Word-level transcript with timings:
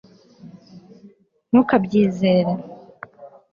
ntukabyizere 1.49 2.51